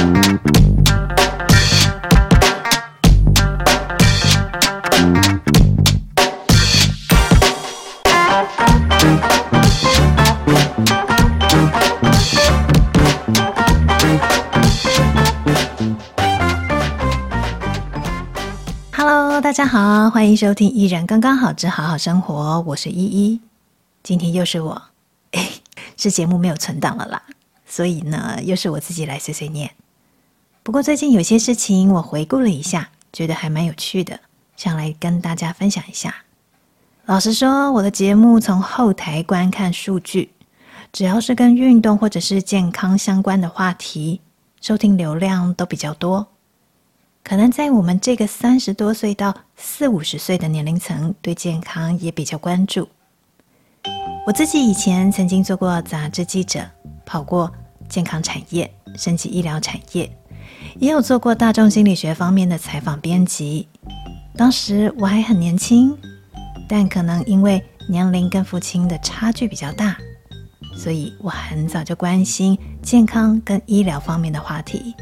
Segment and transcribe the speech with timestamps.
[0.00, 0.06] 哈
[19.04, 23.38] 喽大家好欢迎收听依然刚刚好之好好生活我是依依。
[24.02, 24.80] 今天又是我
[25.98, 27.22] 是节目没有存档了啦
[27.66, 29.79] 所以呢又是我自己来碎碎念。
[30.70, 34.20] 不过最近有些事情我回顾了一下，觉得还蛮有趣的，
[34.56, 36.14] 想来跟大家分享一下。
[37.06, 40.30] 老实说，我的节目从后台观看数据，
[40.92, 44.20] 只要是跟运动或者是健康相关的话题，
[44.60, 46.24] 收听流量都比较多。
[47.24, 52.88] 可能在我们这个三十多岁到四五十岁的年龄层，对健康也比较关注。
[54.24, 56.64] 我自己以前曾经做过杂志记者，
[57.04, 57.52] 跑过
[57.88, 60.08] 健康产业、升级医疗产业，
[60.78, 63.66] 也有做过大众心理学方面的采访编辑。
[64.36, 65.96] 当时我还很年轻，
[66.68, 69.96] 但可能因为年龄跟父亲的差距比较大，
[70.76, 74.94] 所以我很早就关心健康跟医疗方面的话题。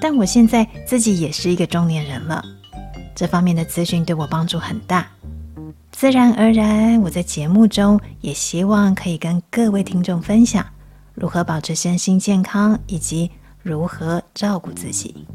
[0.00, 2.44] 但我现在自己也是一个中年人了，
[3.14, 5.06] 这方面的资讯对我帮助很大。
[5.90, 10.64] 自然而然，我在节目中也希望可以跟各位听众分享
[11.14, 13.30] 如何保持身心健康，以及
[13.62, 15.26] 如何照顾自己。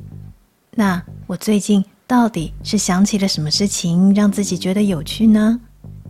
[0.71, 5.59] 那我最近到底是想起了什么事情，让自己觉得有趣呢？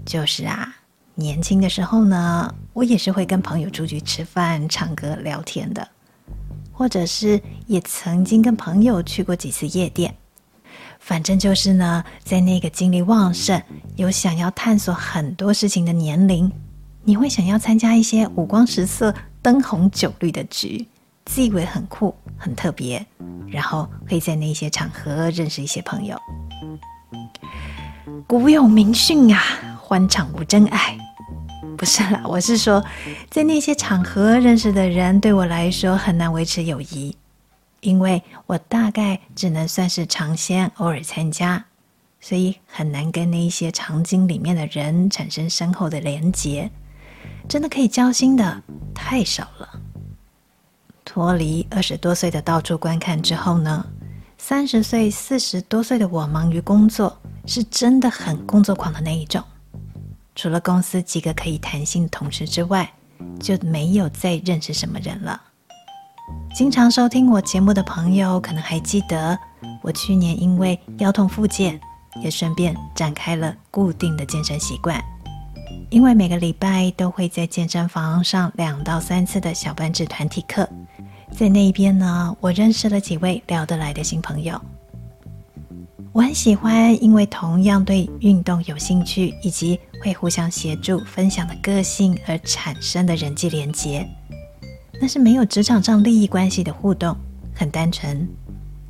[0.06, 0.76] 就是啊，
[1.16, 5.88] 年轻的时候呢，我也是会跟朋友出去吃饭、唱歌、聊天的。
[6.78, 10.14] 或者是也曾经跟朋友去过几次夜店，
[11.00, 13.62] 反正就是呢，在那个精力旺盛、
[13.96, 16.52] 有想要探索很多事情的年龄，
[17.06, 20.86] 你会想要参加一些五光十色、灯红酒绿的局，
[21.26, 23.06] 自以为很酷、很特别，
[23.48, 26.20] 然后会在那些场合认识一些朋友。
[28.28, 29.42] 古有名训啊，
[29.82, 30.98] 欢场无真爱。
[31.78, 32.84] 不是啦，我是说，
[33.30, 37.16] 在那些场合认识的人，对我来说很难维持友谊，
[37.82, 41.66] 因为我大概只能算是尝鲜，偶尔参加，
[42.22, 46.72] 所以很难跟那一些场景里面的人产生深厚的连结。
[47.50, 48.64] 真的可以交心的
[48.94, 49.75] 太少了。
[51.16, 53.86] 脱离二十多岁的到处观看之后呢，
[54.38, 59.42] 三十岁、四十多岁的我忙于工作，是真的很工作狂的那一种。
[60.36, 62.92] 除了公司几个可以谈心的同事之外，
[63.40, 65.42] 就没有再认识什么人了。
[66.54, 69.40] 经常收听我节目的朋友可能还记得，
[69.82, 71.80] 我去年因为腰痛复健，
[72.22, 75.02] 也顺便展开了固定的健身习惯。
[75.90, 80.68] 因为每个礼拜都会在健身房上两到三次的小班制团体课，
[81.32, 84.60] 在那边呢，我认识了几位聊得来的新朋友。
[86.14, 94.08] 我很喜欢，因为同样对运动有兴趣，以及会互相协助、分享的个性而产生的人际连结。
[95.02, 97.18] 那是没有职场上利益关系的互动，
[97.54, 98.26] 很单纯，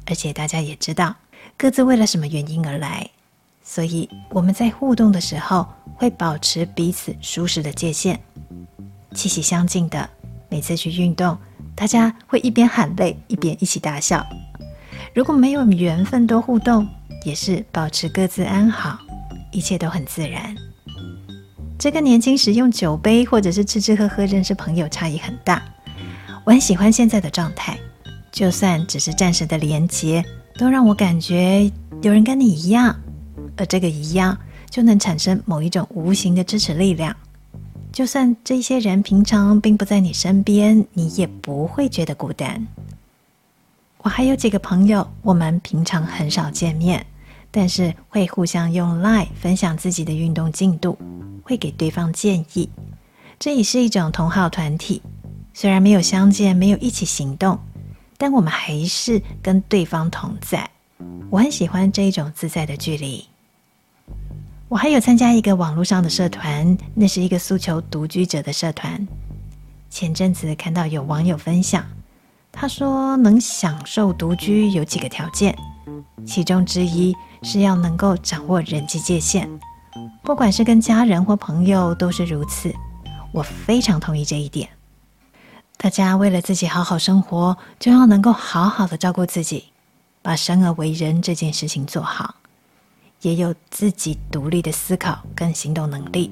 [0.06, 1.16] 而且大家也知道
[1.58, 3.10] 各自为了什么原因而来，
[3.64, 8.20] 所以我们在互动的时候会保持彼此舒适的界限，
[9.16, 10.08] 气息相近的。
[10.48, 11.36] 每次去运动，
[11.76, 14.26] 大家会一边喊累，一边一起大笑。
[15.14, 16.88] 如果没有缘分多互动，
[17.26, 18.98] 也是保持各自安好，
[19.52, 20.56] 一切都很自然。
[21.78, 25.62] 这个年轻时用酒杯或者是吃吃喝喝认识朋友差异很大。
[26.46, 27.78] 我很喜欢现在的状态，
[28.32, 30.24] 就算只是暂时的连接，
[30.58, 31.70] 都让我感觉
[32.02, 32.96] 有人跟你一样，
[33.58, 34.38] 而这个一样
[34.70, 37.16] 就能产生某一种无形的支持力量。
[37.96, 42.68] 就算这些人平常并不在你身边，你也不会觉得孤单。
[44.00, 47.06] 我还有几个朋友，我们平常很少见面。
[47.50, 50.98] 但是会互相用 LINE 分享自己的运动进度，
[51.42, 52.70] 会给对方建议，
[53.40, 55.02] 这也是一种同好团体。
[55.54, 57.58] 虽然没有相见，没有一起行动，
[58.18, 60.70] 但我们还是跟对方同在。
[61.30, 63.26] 我很喜欢这一种自在的距离。
[64.76, 69.08] 我还有参加一个网络上的社团，那是一个诉求独居者的社团。
[69.90, 71.86] 前阵子看到有网友分享，
[72.52, 75.58] 他说能享受独居有几个条件，
[76.28, 77.16] 其中之一。
[77.42, 79.50] 是要能够掌握人际界限，
[80.24, 82.74] 不管是跟家人或朋友都是如此。
[83.32, 84.68] 我非常同意这一点。
[85.78, 89.72] 大家为了自己好好生活，就要能够好好的照顾自己，
[90.22, 92.36] 把生而为人这件事情做好，
[93.26, 96.32] 也有自己独立的思考跟行动能力。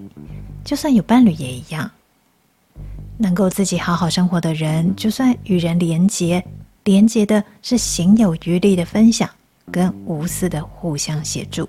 [0.64, 1.90] 就算有伴侣也一样，
[3.18, 6.46] 能够自己好好生活的人，就算与人连结，
[6.84, 9.28] 连结的是行有余力的分享。
[9.72, 11.68] 跟无私的互相协助，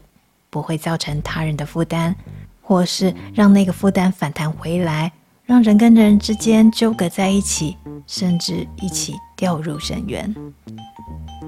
[0.50, 2.14] 不会造成他人的负担，
[2.60, 5.10] 或是让那个负担反弹回来，
[5.46, 7.76] 让人跟人之间纠葛在一起，
[8.06, 10.34] 甚至一起掉入深渊。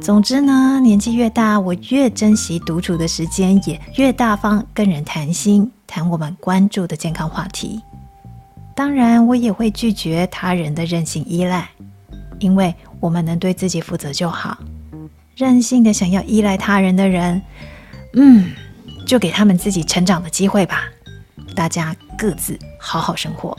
[0.03, 7.81] 总之呢，年纪越大，我越珍惜独处的时间，也越大方跟人谈心，谈我们关注的健康话题。
[8.75, 11.67] 当然，我也会拒绝他人的任性依赖，
[12.39, 14.59] 因为我们能对自己负责就好。
[15.35, 17.41] 任性的想要依赖他人的人，
[18.13, 18.53] 嗯，
[19.07, 20.83] 就给他们自己成长的机会吧。
[21.55, 23.57] 大家各自好好生活。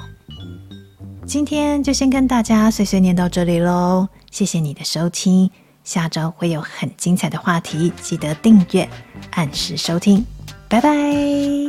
[1.27, 5.51] 今天就先跟大家碎碎念到这里喽，谢谢你的收听。
[5.83, 8.87] 下周会有很精彩的话题，记得订阅，
[9.31, 10.25] 按时收听，
[10.69, 11.66] 拜拜。